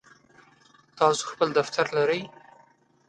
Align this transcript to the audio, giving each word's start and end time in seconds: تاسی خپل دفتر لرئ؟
تاسی 0.97 1.23
خپل 1.31 1.47
دفتر 1.57 1.85
لرئ؟ 1.95 2.21